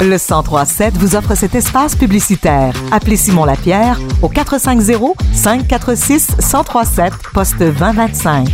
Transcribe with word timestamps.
Le 0.00 0.18
1037 0.18 0.96
vous 0.98 1.16
offre 1.16 1.34
cet 1.34 1.54
espace 1.54 1.96
publicitaire. 1.96 2.74
Appelez 2.92 3.16
Simon 3.16 3.44
Lapierre 3.44 3.98
au 4.22 4.28
450 4.28 5.16
546 5.32 6.36
1037 6.38 7.12
poste 7.32 7.58
2025. 7.58 8.48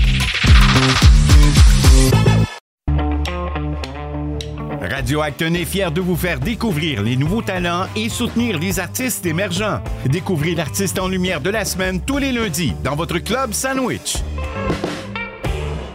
Radio 4.81 5.23
Acton 5.23 5.55
est 5.55 5.65
fier 5.65 5.91
de 5.91 6.01
vous 6.01 6.15
faire 6.15 6.39
découvrir 6.39 7.03
les 7.03 7.17
nouveaux 7.17 7.43
talents 7.43 7.87
et 7.97 8.09
soutenir 8.09 8.59
les 8.59 8.79
artistes 8.79 9.25
émergents. 9.27 9.81
Découvrez 10.07 10.55
l'artiste 10.55 10.99
en 10.99 11.09
lumière 11.09 11.41
de 11.41 11.51
la 11.51 11.65
semaine 11.65 12.01
tous 12.01 12.19
les 12.19 12.33
lundis 12.33 12.75
dans 12.85 12.97
votre 12.97 13.19
club 13.19 13.53
Sandwich. 13.53 14.19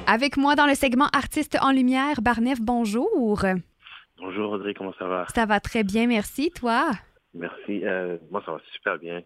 Avec 0.08 0.38
moi 0.38 0.56
dans 0.56 0.66
le 0.66 0.76
segment 0.76 1.08
Artistes 1.14 1.58
en 1.62 1.72
lumière, 1.72 2.22
Barnef, 2.22 2.60
bonjour. 2.62 3.46
Bonjour 4.18 4.52
Audrey, 4.52 4.74
comment 4.74 4.94
ça 4.98 5.08
va? 5.08 5.26
Ça 5.34 5.46
va 5.46 5.60
très 5.60 5.84
bien, 5.84 6.08
merci. 6.08 6.52
Toi? 6.52 6.92
Merci. 7.34 7.82
Euh, 7.84 8.18
moi, 8.32 8.42
ça 8.46 8.54
va 8.54 8.60
super 8.74 8.98
bien. 8.98 9.22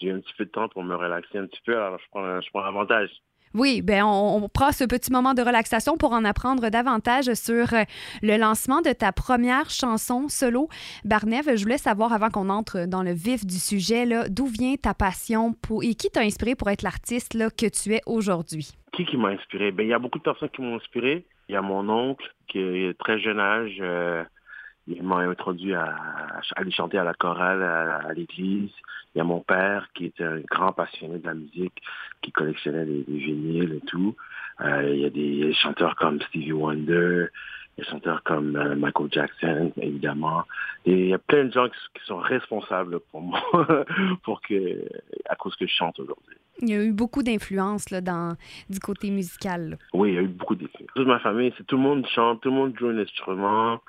J'ai 0.00 0.08
eu 0.08 0.12
un 0.12 0.20
petit 0.20 0.34
peu 0.36 0.44
de 0.44 0.50
temps 0.50 0.68
pour 0.68 0.82
me 0.82 0.94
relaxer 0.96 1.38
un 1.38 1.46
petit 1.46 1.60
peu, 1.64 1.76
alors 1.76 1.98
je 1.98 2.04
prends, 2.10 2.40
je 2.40 2.50
prends 2.50 2.62
l'avantage. 2.62 3.10
Oui, 3.54 3.82
ben 3.82 4.02
on, 4.04 4.48
prend 4.48 4.72
ce 4.72 4.84
petit 4.84 5.12
moment 5.12 5.34
de 5.34 5.42
relaxation 5.42 5.98
pour 5.98 6.12
en 6.12 6.24
apprendre 6.24 6.70
davantage 6.70 7.34
sur 7.34 7.74
euh, 7.74 7.84
le 8.22 8.38
lancement 8.38 8.80
de 8.80 8.92
ta 8.92 9.12
première 9.12 9.68
chanson 9.68 10.28
solo. 10.28 10.68
Barnève, 11.04 11.54
je 11.54 11.62
voulais 11.62 11.76
savoir 11.76 12.14
avant 12.14 12.30
qu'on 12.30 12.48
entre 12.48 12.86
dans 12.86 13.02
le 13.02 13.12
vif 13.12 13.44
du 13.44 13.56
sujet, 13.56 14.06
d'où 14.30 14.46
vient 14.46 14.76
ta 14.76 14.94
passion 14.94 15.52
pour, 15.52 15.84
et 15.84 15.94
qui 15.94 16.08
t'a 16.08 16.22
inspiré 16.22 16.54
pour 16.54 16.70
être 16.70 16.82
l'artiste 16.82 17.36
que 17.54 17.66
tu 17.68 17.94
es 17.94 18.00
aujourd'hui? 18.06 18.70
Qui 18.94 19.04
qui 19.04 19.18
m'a 19.18 19.28
inspiré? 19.28 19.70
Ben, 19.70 19.82
il 19.82 19.90
y 19.90 19.94
a 19.94 19.98
beaucoup 19.98 20.18
de 20.18 20.24
personnes 20.24 20.50
qui 20.50 20.62
m'ont 20.62 20.76
inspiré. 20.76 21.26
Il 21.48 21.52
y 21.52 21.56
a 21.56 21.62
mon 21.62 21.86
oncle 21.90 22.24
qui 22.48 22.58
est 22.58 22.98
très 22.98 23.20
jeune 23.20 23.38
âge. 23.38 23.76
Euh, 23.80 24.24
il 24.88 25.02
m'a 25.02 25.18
introduit 25.18 25.74
à, 25.74 25.96
aller 26.56 26.70
chanter 26.70 26.98
à 26.98 27.04
la 27.04 27.14
chorale, 27.14 27.62
à, 27.62 28.12
l'église. 28.14 28.70
Il 29.14 29.18
y 29.18 29.20
a 29.20 29.24
mon 29.24 29.40
père 29.40 29.88
qui 29.94 30.06
était 30.06 30.24
un 30.24 30.40
grand 30.40 30.72
passionné 30.72 31.18
de 31.18 31.26
la 31.26 31.34
musique, 31.34 31.82
qui 32.22 32.32
collectionnait 32.32 32.86
des, 32.86 33.04
vinyles 33.06 33.74
et 33.74 33.86
tout. 33.86 34.16
Euh, 34.60 34.90
il 34.94 35.00
y 35.00 35.04
a 35.04 35.10
des 35.10 35.52
chanteurs 35.54 35.96
comme 35.96 36.20
Stevie 36.22 36.52
Wonder, 36.52 37.26
des 37.78 37.84
chanteurs 37.84 38.22
comme 38.22 38.56
euh, 38.56 38.74
Michael 38.74 39.08
Jackson, 39.10 39.72
évidemment. 39.76 40.44
Et 40.84 40.92
il 40.92 41.08
y 41.08 41.14
a 41.14 41.18
plein 41.18 41.44
de 41.44 41.52
gens 41.52 41.68
qui, 41.68 42.04
sont 42.06 42.18
responsables 42.18 42.98
pour 43.10 43.20
moi, 43.20 43.40
pour 44.24 44.40
que, 44.40 44.84
à 45.28 45.36
cause 45.36 45.54
que 45.56 45.66
je 45.66 45.72
chante 45.72 46.00
aujourd'hui. 46.00 46.36
Il 46.60 46.68
y 46.68 46.74
a 46.74 46.82
eu 46.82 46.92
beaucoup 46.92 47.22
d'influence 47.22 47.86
dans 47.86 48.36
du 48.68 48.78
côté 48.78 49.10
musical. 49.10 49.78
Oui, 49.94 50.10
il 50.10 50.14
y 50.14 50.18
a 50.18 50.22
eu 50.22 50.28
beaucoup 50.28 50.54
d'influence. 50.54 50.90
Toute 50.94 51.06
ma 51.06 51.20
famille, 51.20 51.52
c'est 51.56 51.66
tout 51.66 51.76
le 51.76 51.82
monde 51.82 52.06
chante, 52.14 52.40
tout 52.40 52.50
le 52.50 52.56
monde 52.56 52.76
joue 52.78 52.88
un 52.88 52.98
instrument. 52.98 53.80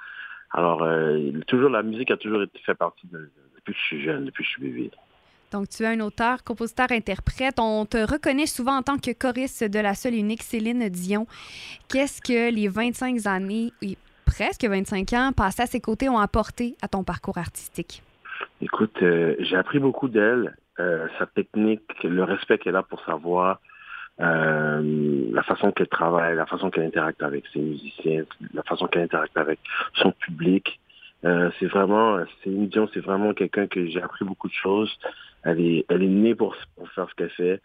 Alors, 0.53 0.83
euh, 0.83 1.31
toujours, 1.47 1.69
la 1.69 1.83
musique 1.83 2.11
a 2.11 2.17
toujours 2.17 2.43
été 2.43 2.59
fait 2.59 2.75
partie 2.75 3.07
de, 3.07 3.29
depuis 3.55 3.73
que 3.73 3.79
je 3.79 3.85
suis 3.85 4.03
jeune, 4.03 4.25
depuis 4.25 4.43
que 4.43 4.49
je 4.49 4.53
suis 4.53 4.61
bébé. 4.61 4.91
Donc, 5.51 5.69
tu 5.69 5.83
es 5.83 5.87
un 5.87 5.99
auteur, 5.99 6.43
compositeur, 6.43 6.87
interprète. 6.91 7.59
On 7.59 7.85
te 7.85 7.97
reconnaît 7.97 8.47
souvent 8.47 8.77
en 8.77 8.81
tant 8.81 8.97
que 8.97 9.11
choriste 9.11 9.63
de 9.63 9.79
la 9.79 9.93
seule 9.93 10.15
unique 10.15 10.41
Céline 10.41 10.89
Dion. 10.89 11.27
Qu'est-ce 11.89 12.21
que 12.21 12.51
les 12.51 12.67
25 12.67 13.25
années, 13.27 13.71
oui, 13.81 13.97
presque 14.25 14.65
25 14.65 15.13
ans, 15.13 15.31
passés 15.35 15.63
à 15.63 15.65
ses 15.67 15.79
côtés 15.79 16.09
ont 16.09 16.17
apporté 16.17 16.75
à 16.81 16.88
ton 16.88 17.03
parcours 17.03 17.38
artistique? 17.38 18.01
Écoute, 18.61 18.97
euh, 19.01 19.35
j'ai 19.39 19.55
appris 19.55 19.79
beaucoup 19.79 20.07
d'elle, 20.07 20.55
euh, 20.79 21.07
sa 21.19 21.27
technique, 21.27 21.81
le 22.03 22.23
respect 22.23 22.57
qu'elle 22.57 22.75
a 22.75 22.83
pour 22.83 23.03
sa 23.05 23.13
voix, 23.13 23.59
euh, 24.21 25.22
la 25.33 25.43
façon 25.43 25.71
qu'elle 25.71 25.87
travaille, 25.87 26.35
la 26.35 26.45
façon 26.45 26.69
qu'elle 26.69 26.85
interacte 26.85 27.21
avec 27.21 27.43
ses 27.51 27.59
musiciens, 27.59 28.23
la 28.53 28.63
façon 28.63 28.87
qu'elle 28.87 29.03
interacte 29.03 29.35
avec 29.35 29.59
son 29.95 30.11
public. 30.11 30.79
Euh, 31.25 31.49
c'est 31.59 31.65
vraiment, 31.65 32.23
c'est 32.43 32.51
une 32.51 32.69
c'est 32.93 32.99
vraiment 32.99 33.33
quelqu'un 33.33 33.67
que 33.67 33.87
j'ai 33.87 34.01
appris 34.01 34.25
beaucoup 34.25 34.47
de 34.47 34.53
choses. 34.53 34.95
Elle 35.43 35.59
est, 35.59 35.85
elle 35.89 36.03
est 36.03 36.07
née 36.07 36.35
pour, 36.35 36.55
faire 36.93 37.09
ce 37.09 37.15
qu'elle 37.15 37.31
fait. 37.31 37.61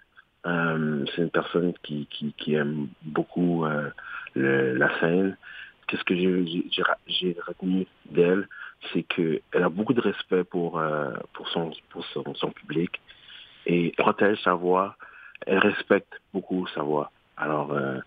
Euh, 0.47 1.05
c'est 1.15 1.23
une 1.23 1.31
personne 1.31 1.75
qui, 1.83 2.09
qui, 2.09 2.55
aime 2.55 2.89
beaucoup 3.03 3.67
euh, 3.67 3.91
la 4.35 5.01
scène. 5.01 5.37
Qu'est-ce 5.87 6.05
que 6.05 6.17
j'ai 6.17 7.37
retenu 7.47 7.87
d'elle, 8.11 8.49
c'est 8.93 9.03
qu'elle 9.03 9.41
a 9.53 9.69
beaucoup 9.69 9.95
de 9.95 10.01
respect 10.01 10.45
pour, 10.45 10.81
pour, 11.33 11.49
son, 11.49 11.73
pour 11.91 12.05
son, 12.07 12.35
son 12.35 12.51
public 12.51 13.01
et 13.67 13.93
protège 13.97 14.39
sa 14.43 14.55
voix 14.55 14.97
elle 15.47 15.59
respecte 15.59 16.21
beaucoup 16.33 16.67
sa 16.75 16.83
voix. 16.83 17.11
Alors, 17.39 17.73
euh, 17.73 17.99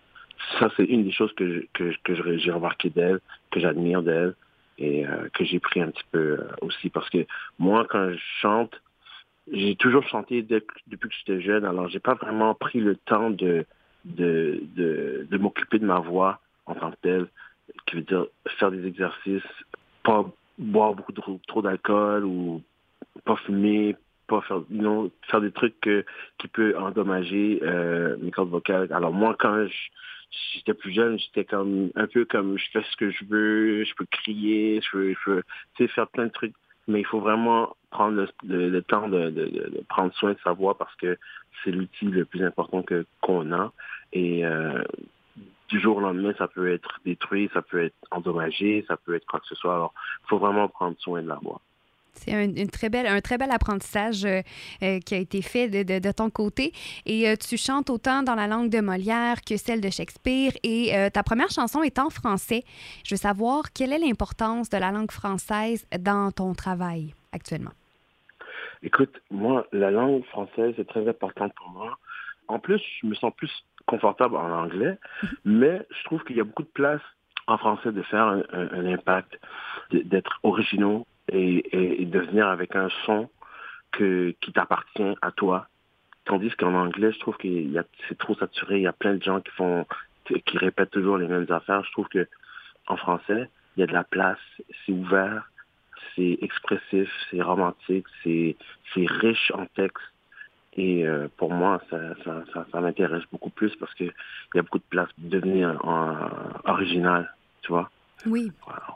ça, 0.58 0.70
c'est 0.76 0.84
une 0.84 1.04
des 1.04 1.12
choses 1.12 1.32
que, 1.34 1.66
que, 1.72 1.94
que 2.04 2.38
j'ai 2.38 2.50
remarqué 2.50 2.90
d'elle, 2.90 3.20
que 3.50 3.60
j'admire 3.60 4.02
d'elle 4.02 4.34
et 4.78 5.06
euh, 5.06 5.28
que 5.34 5.44
j'ai 5.44 5.58
pris 5.58 5.80
un 5.80 5.90
petit 5.90 6.04
peu 6.10 6.18
euh, 6.18 6.48
aussi. 6.60 6.90
Parce 6.90 7.08
que 7.10 7.26
moi, 7.58 7.86
quand 7.88 8.10
je 8.10 8.18
chante, 8.40 8.80
j'ai 9.50 9.74
toujours 9.76 10.04
chanté 10.04 10.42
depuis 10.42 11.08
que 11.08 11.14
j'étais 11.18 11.40
jeune. 11.40 11.64
Alors, 11.64 11.88
j'ai 11.88 12.00
pas 12.00 12.14
vraiment 12.14 12.54
pris 12.54 12.80
le 12.80 12.96
temps 12.96 13.30
de, 13.30 13.64
de, 14.04 14.62
de, 14.76 15.38
m'occuper 15.38 15.78
de 15.78 15.86
ma 15.86 15.98
voix 15.98 16.40
en 16.66 16.74
tant 16.74 16.90
que 16.90 16.96
telle, 17.02 17.26
qui 17.86 17.96
veut 17.96 18.02
dire 18.02 18.26
faire 18.58 18.70
des 18.70 18.86
exercices, 18.86 19.42
pas 20.04 20.24
boire 20.58 20.94
beaucoup 20.94 21.12
trop 21.12 21.62
d'alcool 21.62 22.24
ou 22.24 22.62
pas 23.24 23.36
fumer, 23.36 23.96
faire, 24.28 24.62
non, 24.70 25.10
faire 25.28 25.40
des 25.40 25.52
trucs 25.52 25.78
qui 25.80 26.48
peuvent 26.48 26.76
endommager 26.78 27.60
euh, 27.62 28.16
mes 28.20 28.30
cordes 28.30 28.50
vocales. 28.50 28.88
Alors 28.92 29.12
moi, 29.12 29.36
quand 29.38 29.66
j'étais 30.54 30.74
plus 30.74 30.92
jeune, 30.92 31.18
j'étais 31.18 31.44
comme 31.44 31.90
un 31.94 32.06
peu 32.06 32.24
comme 32.24 32.58
je 32.58 32.64
fais 32.72 32.82
ce 32.90 32.96
que 32.96 33.10
je 33.10 33.24
veux, 33.24 33.84
je 33.84 33.94
peux 33.94 34.06
crier, 34.10 34.80
je 34.80 35.14
peux, 35.24 35.86
faire 35.88 36.08
plein 36.08 36.26
de 36.26 36.32
trucs. 36.32 36.54
Mais 36.88 37.00
il 37.00 37.06
faut 37.06 37.20
vraiment 37.20 37.76
prendre 37.90 38.26
le, 38.44 38.80
temps 38.80 39.08
de, 39.08 39.84
prendre 39.88 40.12
soin 40.14 40.32
de 40.32 40.38
sa 40.42 40.52
voix 40.52 40.76
parce 40.76 40.94
que 40.96 41.16
c'est 41.62 41.70
l'outil 41.70 42.06
le 42.06 42.24
plus 42.24 42.44
important 42.44 42.82
que 42.82 43.06
qu'on 43.20 43.52
a. 43.52 43.72
Et 44.12 44.44
euh, 44.44 44.82
du 45.68 45.80
jour 45.80 45.98
au 45.98 46.00
lendemain, 46.00 46.34
ça 46.36 46.48
peut 46.48 46.72
être 46.72 47.00
détruit, 47.04 47.48
ça 47.54 47.62
peut 47.62 47.84
être 47.84 47.94
endommagé, 48.10 48.84
ça 48.88 48.96
peut 48.96 49.14
être 49.14 49.26
quoi 49.26 49.40
que 49.40 49.46
ce 49.46 49.54
soit. 49.54 49.74
Alors, 49.74 49.94
il 50.24 50.28
faut 50.28 50.38
vraiment 50.38 50.68
prendre 50.68 50.98
soin 50.98 51.22
de 51.22 51.28
la 51.28 51.36
voix. 51.36 51.60
C'est 52.14 52.32
un, 52.32 52.42
une 52.42 52.70
très 52.70 52.88
belle, 52.88 53.06
un 53.06 53.20
très 53.20 53.38
bel 53.38 53.50
apprentissage 53.50 54.24
euh, 54.24 54.42
euh, 54.82 55.00
qui 55.00 55.14
a 55.14 55.18
été 55.18 55.42
fait 55.42 55.68
de, 55.68 56.12
ton 56.12 56.30
côté. 56.30 56.72
Et 57.06 57.28
euh, 57.28 57.36
tu 57.36 57.56
chantes 57.56 57.90
autant 57.90 58.22
dans 58.22 58.34
la 58.34 58.46
langue 58.46 58.70
de 58.70 58.80
Molière 58.80 59.40
que 59.42 59.56
celle 59.56 59.80
de 59.80 59.90
Shakespeare. 59.90 60.52
Et 60.62 60.92
ta 61.12 61.22
première 61.22 61.50
chanson 61.50 61.82
est 61.82 61.98
en 61.98 62.10
français. 62.10 62.64
Je 63.04 63.14
veux 63.14 63.18
savoir 63.18 63.72
quelle 63.72 63.92
est 63.92 63.98
l'importance 63.98 64.68
de 64.68 64.78
la 64.78 64.90
langue 64.90 65.10
française 65.10 65.86
dans 65.98 66.30
ton 66.30 66.52
travail 66.54 67.14
actuellement. 67.32 67.72
Écoute, 68.82 69.20
moi, 69.30 69.66
la 69.72 69.90
langue 69.90 70.24
française 70.26 70.74
est 70.78 70.88
très 70.88 71.08
importante 71.08 71.52
pour 71.54 71.70
moi. 71.70 71.98
En 72.48 72.58
plus, 72.58 72.80
je 73.00 73.06
me 73.06 73.14
sens 73.14 73.32
plus 73.34 73.50
confortable 73.86 74.36
en 74.36 74.50
anglais, 74.50 74.98
mhm. 75.22 75.30
mais 75.44 75.86
je 75.90 76.04
trouve 76.04 76.22
qu'il 76.24 76.36
y 76.36 76.40
a 76.40 76.44
beaucoup 76.44 76.64
de 76.64 76.68
place 76.68 77.00
en 77.46 77.58
français 77.58 77.90
de 77.90 78.02
faire 78.02 78.24
un 78.52 78.86
impact, 78.86 79.38
d'être 79.90 80.38
originaux, 80.44 81.06
et, 81.32 82.04
de 82.04 82.18
venir 82.20 82.48
avec 82.48 82.76
un 82.76 82.88
son 83.04 83.28
que, 83.92 84.34
qui 84.40 84.52
t'appartient 84.52 85.16
à 85.20 85.30
toi. 85.32 85.66
Tandis 86.24 86.50
qu'en 86.50 86.74
anglais, 86.74 87.12
je 87.12 87.18
trouve 87.18 87.36
que 87.36 87.48
c'est 88.08 88.18
trop 88.18 88.34
saturé. 88.36 88.76
Il 88.76 88.82
y 88.82 88.86
a 88.86 88.92
plein 88.92 89.14
de 89.14 89.22
gens 89.22 89.40
qui 89.40 89.50
font, 89.52 89.86
qui 90.26 90.58
répètent 90.58 90.90
toujours 90.90 91.18
les 91.18 91.26
mêmes 91.26 91.46
affaires. 91.50 91.84
Je 91.84 91.92
trouve 91.92 92.08
que 92.08 92.28
en 92.86 92.96
français, 92.96 93.48
il 93.76 93.80
y 93.80 93.82
a 93.82 93.86
de 93.86 93.92
la 93.92 94.04
place, 94.04 94.38
c'est 94.84 94.92
ouvert, 94.92 95.50
c'est 96.14 96.38
expressif, 96.42 97.10
c'est 97.30 97.42
romantique, 97.42 98.06
c'est 98.22 98.56
riche 98.96 99.50
en 99.54 99.66
texte. 99.66 100.04
Et 100.74 101.06
euh, 101.06 101.28
pour 101.36 101.52
moi, 101.52 101.82
ça, 101.90 101.98
ça, 102.24 102.44
ça, 102.72 102.80
m'intéresse 102.80 103.24
beaucoup 103.30 103.50
plus 103.50 103.74
parce 103.76 103.92
qu'il 103.94 104.12
y 104.54 104.58
a 104.58 104.62
beaucoup 104.62 104.78
de 104.78 104.84
place 104.88 105.12
pour 105.12 105.28
devenir 105.28 105.78
original, 106.64 107.34
tu 107.60 107.68
vois. 107.72 107.90
Oui. 108.24 108.50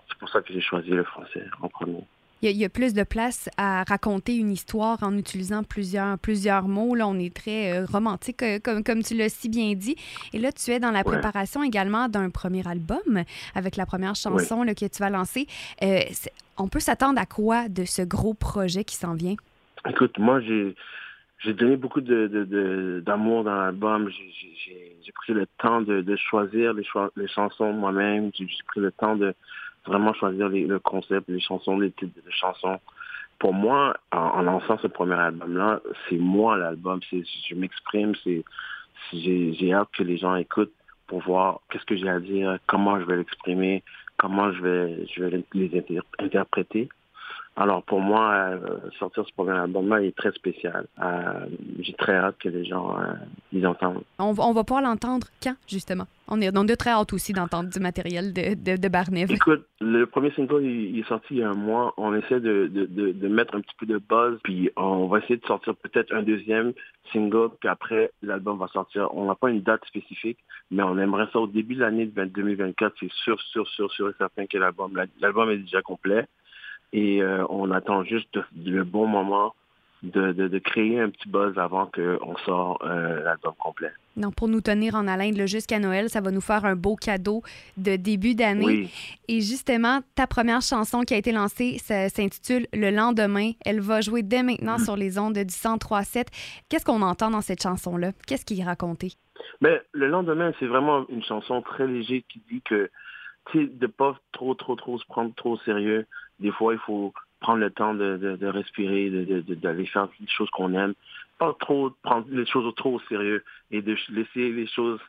C'est 0.08 0.18
pour 0.18 0.28
ça 0.30 0.40
que 0.40 0.52
j'ai 0.54 0.62
choisi 0.62 0.90
le 0.90 1.04
français 1.04 1.44
en 1.60 1.68
premier. 1.68 2.04
Il 2.50 2.56
y, 2.56 2.64
a, 2.64 2.68
plus 2.68 2.94
de 2.94 3.02
place 3.02 3.48
à 3.56 3.82
raconter 3.82 4.36
une 4.36 4.52
histoire 4.52 5.02
en 5.02 5.16
utilisant 5.16 5.64
plusieurs, 5.64 6.16
plusieurs 6.18 6.68
mots. 6.68 6.94
Là, 6.94 7.08
on 7.08 7.18
est 7.18 7.34
très 7.34 7.72
euh, 7.72 7.86
romantique, 7.86 8.40
euh, 8.42 8.60
comme, 8.62 8.84
comme 8.84 9.02
tu 9.02 9.16
l'as 9.16 9.28
si 9.28 9.48
bien 9.48 9.74
dit. 9.74 9.96
Et 10.32 10.38
là, 10.38 10.52
tu 10.52 10.70
es 10.70 10.78
dans 10.78 10.92
la 10.92 11.02
préparation 11.02 11.64
également 11.64 12.08
d'un 12.08 12.30
premier 12.30 12.66
album 12.68 13.24
avec 13.56 13.76
la 13.76 13.84
première 13.84 14.14
chanson 14.14 14.62
là, 14.62 14.74
que 14.74 14.86
tu 14.86 14.98
vas 15.00 15.10
lancer. 15.10 15.48
Euh, 15.82 16.00
on 16.56 16.68
peut 16.68 16.78
s'attendre 16.78 17.20
à 17.20 17.26
quoi 17.26 17.68
de 17.68 17.84
ce 17.84 18.02
gros 18.02 18.34
projet 18.34 18.84
qui 18.84 18.94
s'en 18.94 19.14
vient? 19.14 19.34
Écoute, 19.88 20.18
moi, 20.18 20.40
j'ai 20.40 20.76
j'ai 21.40 21.52
donné 21.52 21.76
beaucoup 21.76 22.00
de, 22.00 23.02
d'amour 23.04 23.44
dans 23.44 23.54
l'album. 23.54 24.08
J'ai 24.10 25.12
pris 25.12 25.32
le 25.34 25.46
temps 25.58 25.82
de, 25.82 26.16
choisir 26.16 26.72
les, 26.72 26.84
les 27.16 27.28
chansons 27.28 27.72
moi-même. 27.72 28.30
J'ai 28.34 28.46
pris 28.66 28.80
le 28.80 28.90
temps 28.92 29.16
de 29.16 29.34
vraiment 29.86 30.12
choisir 30.14 30.48
le 30.48 30.78
concept, 30.78 31.28
les 31.28 31.40
chansons, 31.40 31.78
les 31.78 31.90
titres 31.90 32.20
de 32.24 32.30
chansons. 32.30 32.78
Pour 33.38 33.52
moi, 33.52 33.96
en, 34.12 34.42
lançant 34.42 34.78
ce 34.78 34.86
premier 34.86 35.14
album-là, 35.14 35.80
c'est 36.08 36.16
moi 36.16 36.56
l'album. 36.56 37.00
C'est, 37.10 37.22
je 37.48 37.54
m'exprime, 37.54 38.14
c'est, 38.24 38.44
j'ai, 39.12 39.72
hâte 39.72 39.88
que 39.92 40.02
les 40.02 40.16
gens 40.16 40.34
écoutent 40.36 40.72
pour 41.06 41.20
voir 41.20 41.60
qu'est-ce 41.70 41.84
que 41.84 41.96
j'ai 41.96 42.08
à 42.08 42.18
dire, 42.18 42.58
comment 42.66 42.98
je 42.98 43.04
vais 43.04 43.16
l'exprimer, 43.16 43.82
comment 44.16 44.52
je 44.52 44.62
vais 44.62 45.42
les 45.54 45.84
interpréter. 46.18 46.88
Alors 47.58 47.82
pour 47.82 48.00
moi, 48.00 48.32
euh, 48.34 48.78
sortir 48.98 49.24
ce 49.26 49.32
premier 49.32 49.56
album-là 49.58 50.02
est 50.02 50.14
très 50.14 50.30
spécial. 50.32 50.86
Euh, 51.02 51.46
j'ai 51.80 51.94
très 51.94 52.14
hâte 52.14 52.36
que 52.38 52.50
les 52.50 52.66
gens 52.66 52.94
euh, 52.98 53.14
y 53.50 53.64
entendent. 53.64 54.02
On, 54.18 54.34
on 54.38 54.52
va 54.52 54.62
pouvoir 54.62 54.82
l'entendre 54.82 55.28
quand, 55.42 55.54
justement? 55.66 56.04
On 56.28 56.38
est 56.42 56.52
donc 56.52 56.68
de 56.68 56.74
très 56.74 56.90
hâte 56.90 57.14
aussi 57.14 57.32
d'entendre 57.32 57.70
du 57.70 57.80
matériel 57.80 58.34
de, 58.34 58.54
de, 58.54 58.76
de 58.76 58.88
Barnev. 58.88 59.32
Écoute, 59.32 59.64
le 59.80 60.04
premier 60.04 60.32
single 60.32 60.64
il, 60.64 60.98
est 60.98 61.08
sorti 61.08 61.26
il 61.30 61.36
y 61.38 61.42
a 61.42 61.48
un 61.48 61.54
mois. 61.54 61.94
On 61.96 62.14
essaie 62.14 62.40
de, 62.40 62.66
de, 62.66 62.84
de, 63.12 63.28
mettre 63.28 63.54
un 63.54 63.62
petit 63.62 63.74
peu 63.78 63.86
de 63.86 63.96
buzz, 63.96 64.38
puis 64.42 64.70
on 64.76 65.06
va 65.06 65.20
essayer 65.20 65.38
de 65.38 65.46
sortir 65.46 65.74
peut-être 65.76 66.12
un 66.12 66.22
deuxième 66.22 66.74
single, 67.10 67.50
puis 67.58 67.70
après 67.70 68.10
l'album 68.22 68.58
va 68.58 68.68
sortir. 68.68 69.08
On 69.14 69.26
n'a 69.26 69.34
pas 69.34 69.48
une 69.48 69.62
date 69.62 69.84
spécifique, 69.86 70.38
mais 70.70 70.82
on 70.82 70.98
aimerait 70.98 71.28
ça 71.32 71.38
au 71.38 71.46
début 71.46 71.76
de 71.76 71.80
l'année 71.80 72.04
2024. 72.04 72.96
C'est 73.00 73.12
sûr, 73.12 73.40
sûr, 73.40 73.66
sûr, 73.68 73.90
sûr 73.92 74.10
et 74.10 74.14
certain 74.18 74.46
que 74.46 74.58
l'album, 74.58 74.92
l'album 75.20 75.50
est 75.50 75.58
déjà 75.58 75.80
complet 75.80 76.26
et 76.96 77.22
euh, 77.22 77.44
on 77.50 77.70
attend 77.70 78.04
juste 78.04 78.38
le 78.56 78.82
bon 78.82 79.06
moment 79.06 79.54
de, 80.02 80.32
de, 80.32 80.58
créer 80.58 81.00
un 81.00 81.10
petit 81.10 81.28
buzz 81.28 81.58
avant 81.58 81.86
qu'on 81.86 82.36
sort 82.44 82.78
euh, 82.84 83.22
l'album 83.22 83.52
complet. 83.58 83.90
Non, 84.16 84.30
pour 84.30 84.48
nous 84.48 84.60
tenir 84.60 84.94
en 84.94 85.06
haleine 85.06 85.46
jusqu'à 85.46 85.78
Noël, 85.78 86.08
ça 86.08 86.20
va 86.20 86.30
nous 86.30 86.40
faire 86.40 86.64
un 86.64 86.76
beau 86.76 86.96
cadeau 86.96 87.42
de 87.76 87.96
début 87.96 88.34
d'année. 88.34 88.88
Et 89.28 89.40
justement, 89.40 90.00
ta 90.14 90.26
première 90.26 90.62
chanson 90.62 91.02
qui 91.02 91.12
a 91.12 91.16
été 91.18 91.32
lancée 91.32 91.78
s'intitule 91.78 92.66
Le 92.72 92.90
lendemain. 92.90 93.52
Elle 93.64 93.80
va 93.80 94.00
jouer 94.00 94.22
dès 94.22 94.42
maintenant 94.42 94.78
sur 94.78 94.96
les 94.96 95.18
ondes 95.18 95.34
du 95.34 95.44
103.7. 95.44 96.26
Qu'est-ce 96.68 96.84
qu'on 96.84 97.02
entend 97.02 97.30
dans 97.30 97.42
cette 97.42 97.62
chanson-là? 97.62 98.12
Qu'est-ce 98.26 98.46
qui 98.46 98.60
est 98.60 98.64
raconté? 98.64 99.12
Ben, 99.60 99.80
le 99.92 100.08
lendemain, 100.08 100.52
c'est 100.60 100.66
vraiment 100.66 101.06
une 101.08 101.24
chanson 101.24 101.60
très 101.62 101.86
légère 101.86 102.22
qui 102.28 102.40
dit 102.50 102.62
que 102.62 102.90
de 103.54 103.68
ne 103.80 103.86
pas 103.86 104.18
trop, 104.32 104.54
trop, 104.54 104.76
trop 104.76 104.98
se 104.98 105.06
prendre 105.06 105.34
trop 105.34 105.52
au 105.52 105.58
sérieux. 105.58 106.06
Des 106.40 106.52
fois, 106.52 106.74
il 106.74 106.78
faut 106.80 107.12
prendre 107.40 107.58
le 107.58 107.70
temps 107.70 107.94
de, 107.94 108.46
respirer, 108.46 109.10
d'aller 109.10 109.86
faire 109.86 110.08
des 110.20 110.26
choses 110.28 110.50
qu'on 110.50 110.74
aime. 110.74 110.94
Pas 111.38 111.54
trop 111.58 111.90
prendre 112.02 112.26
les 112.30 112.46
choses 112.46 112.72
trop 112.76 112.94
au 112.94 113.00
sérieux 113.08 113.44
et 113.70 113.82
de 113.82 113.96
laisser 114.10 114.52
les 114.52 114.66
choses 114.66 115.00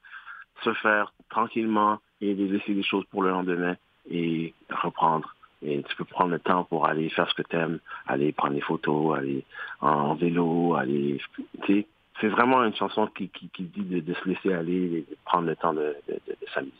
se 0.64 0.74
faire 0.74 1.14
tranquillement 1.30 2.00
et 2.22 2.34
de 2.34 2.46
laisser 2.46 2.74
les 2.74 2.84
choses 2.84 3.06
pour 3.12 3.24
le 3.24 3.30
lendemain 3.30 3.76
et 4.10 4.54
reprendre. 4.70 5.36
Et 5.64 5.84
tu 5.84 5.96
peux 5.96 6.06
prendre 6.06 6.32
le 6.32 6.40
temps 6.40 6.64
pour 6.66 6.86
aller 6.86 7.10
faire 7.10 7.30
ce 7.30 7.36
que 7.36 7.42
tu 7.42 7.56
aimes, 7.56 7.80
aller 8.08 8.32
prendre 8.32 8.54
des 8.54 8.62
photos, 8.62 9.18
aller 9.18 9.44
en 9.82 10.16
vélo, 10.16 10.76
aller... 10.76 11.20
C'est 12.20 12.28
vraiment 12.30 12.64
une 12.64 12.76
chanson 12.76 13.08
qui 13.08 13.30
dit 13.60 14.02
de, 14.02 14.14
se 14.14 14.28
laisser 14.28 14.54
aller 14.54 14.74
et 14.74 15.06
de 15.10 15.18
prendre 15.26 15.48
le 15.48 15.56
temps 15.56 15.74
de, 15.74 15.96
s'amuser 16.54 16.74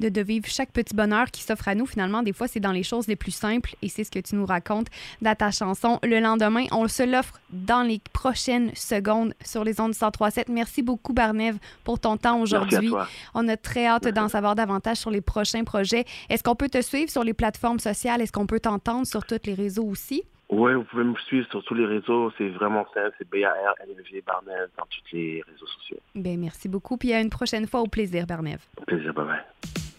de, 0.00 0.20
vivre 0.20 0.46
chaque 0.46 0.72
petit 0.72 0.94
bonheur 0.94 1.30
qui 1.30 1.42
s'offre 1.42 1.68
à 1.68 1.74
nous. 1.74 1.86
Finalement, 1.86 2.22
des 2.22 2.32
fois, 2.32 2.48
c'est 2.48 2.60
dans 2.60 2.72
les 2.72 2.82
choses 2.82 3.06
les 3.06 3.16
plus 3.16 3.30
simples 3.30 3.74
et 3.82 3.88
c'est 3.88 4.04
ce 4.04 4.10
que 4.10 4.18
tu 4.18 4.34
nous 4.34 4.46
racontes 4.46 4.88
dans 5.22 5.34
ta 5.34 5.50
chanson. 5.50 5.98
Le 6.02 6.20
lendemain, 6.20 6.64
on 6.72 6.88
se 6.88 7.02
l'offre 7.02 7.40
dans 7.50 7.82
les 7.82 8.00
prochaines 8.12 8.74
secondes 8.74 9.34
sur 9.44 9.64
les 9.64 9.80
ondes 9.80 9.94
1037. 9.94 10.48
Merci 10.48 10.82
beaucoup, 10.82 11.12
Barnev, 11.12 11.56
pour 11.84 11.98
ton 11.98 12.16
temps 12.16 12.40
aujourd'hui. 12.40 12.92
On 13.34 13.46
a 13.48 13.56
très 13.56 13.86
hâte 13.86 14.08
d'en 14.08 14.28
savoir 14.28 14.54
davantage 14.54 14.98
sur 14.98 15.10
les 15.10 15.20
prochains 15.20 15.64
projets. 15.64 16.04
Est-ce 16.28 16.42
qu'on 16.42 16.54
peut 16.54 16.68
te 16.68 16.80
suivre 16.80 17.10
sur 17.10 17.24
les 17.24 17.34
plateformes 17.34 17.78
sociales? 17.78 18.20
Est-ce 18.20 18.32
qu'on 18.32 18.46
peut 18.46 18.60
t'entendre 18.60 19.06
sur 19.06 19.24
tous 19.24 19.40
les 19.44 19.54
réseaux 19.54 19.84
aussi? 19.84 20.24
Oui, 20.50 20.74
vous 20.74 20.82
pouvez 20.82 21.04
me 21.04 21.14
suivre 21.26 21.46
sur 21.50 21.62
tous 21.62 21.74
les 21.74 21.86
réseaux. 21.86 22.32
C'est 22.36 22.48
vraiment 22.48 22.84
simple. 22.92 23.12
C'est 23.18 23.28
B-A-R-N-E-V 23.30 24.24
Barnev 24.26 24.68
dans 24.76 24.84
tous 24.86 25.16
les 25.16 25.42
réseaux 25.46 25.66
sociaux. 25.66 25.98
Bien, 26.14 26.36
merci 26.36 26.68
beaucoup. 26.68 26.96
Puis 26.96 27.12
à 27.12 27.20
une 27.20 27.30
prochaine 27.30 27.66
fois. 27.68 27.80
Au 27.80 27.86
plaisir, 27.86 28.26
Barnev. 28.26 28.58
Au 28.76 28.84
plaisir. 28.84 29.12
Bye-bye. 29.12 29.89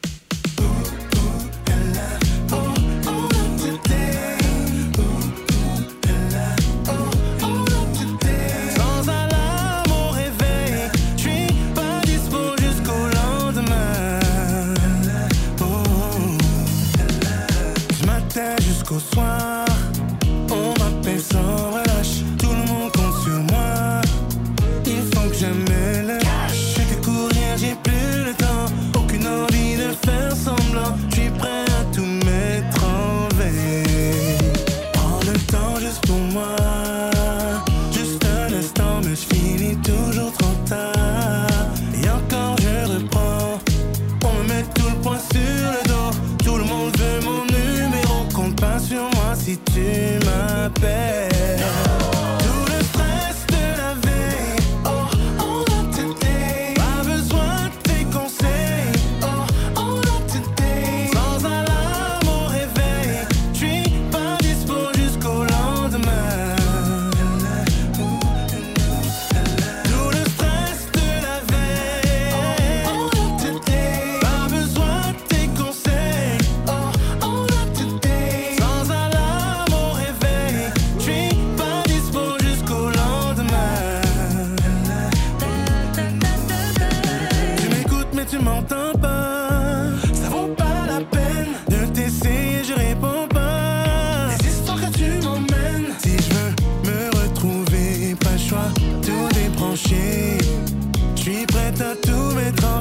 yeah. 2.01 2.31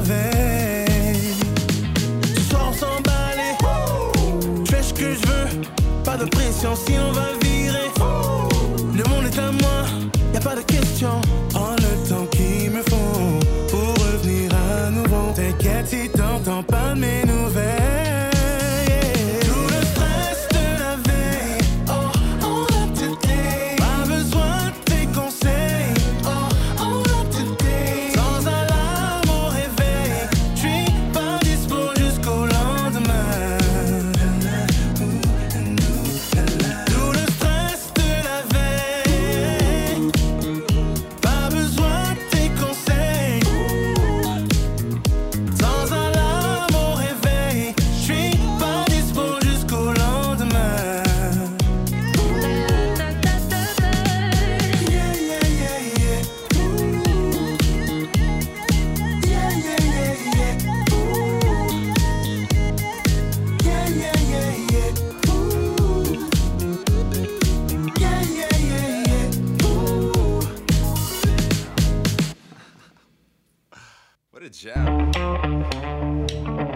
merveille. 0.01 1.35
Ce 2.35 2.41
soir 2.49 2.69
on 2.69 2.73
s'emballe. 2.73 3.39
Tu 4.65 4.71
fais 4.71 4.83
ce 4.83 4.93
que 4.93 5.13
je 5.13 5.27
veux, 5.27 5.61
pas 6.03 6.17
de 6.17 6.25
pression 6.25 6.75
si 6.75 6.93
on 6.97 7.11
va 7.11 7.33
virer. 7.41 7.89
Le 8.93 9.03
monde 9.09 9.25
est 9.25 9.39
à 9.39 9.51
moi, 9.51 9.85
y 10.33 10.37
a 10.37 10.39
pas 10.39 10.55
de 10.55 10.61
question. 10.61 11.21
En 11.55 11.73
le 11.75 12.09
temps 12.09 12.25
qu'il 12.31 12.71
me 12.71 12.81
faut 12.83 13.39
pour 13.69 13.89
revenir 14.05 14.51
à 14.53 14.89
nouveau. 14.89 15.33
T'inquiète 15.35 15.87
si 15.87 16.09
t'entends 16.09 16.63
pas. 16.63 16.80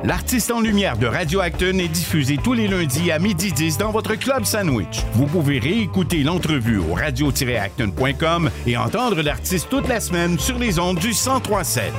L'artiste 0.03 0.51
en 0.51 0.61
lumière 0.61 0.97
de 0.97 1.07
Radio 1.07 1.39
Acton 1.39 1.79
est 1.79 1.87
diffusé 1.87 2.37
tous 2.37 2.53
les 2.53 2.67
lundis 2.67 3.09
à 3.09 3.17
midi 3.17 3.51
10 3.51 3.79
dans 3.79 3.91
votre 3.91 4.13
club 4.13 4.45
sandwich. 4.45 5.01
Vous 5.13 5.25
pouvez 5.25 5.57
réécouter 5.57 6.21
l'entrevue 6.21 6.77
au 6.77 6.93
radio-acton.com 6.93 8.51
et 8.67 8.77
entendre 8.77 9.23
l'artiste 9.23 9.67
toute 9.69 9.87
la 9.87 9.99
semaine 9.99 10.37
sur 10.37 10.59
les 10.59 10.77
ondes 10.77 10.99
du 10.99 11.07
1037. 11.07 11.91